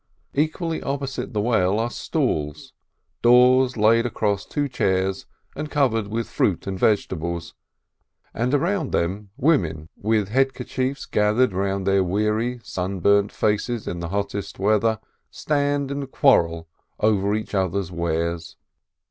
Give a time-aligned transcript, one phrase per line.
[0.33, 2.73] Equally opposite the well are stalls,
[3.21, 7.53] doors laid across two chairs and covered with fruit and vegetables,
[8.33, 14.09] and around them women, with head kerchiefs gathered round their weary, sunburnt faces in the
[14.09, 16.67] hottest weather, stand and quarrel
[16.99, 18.55] over each other's wares.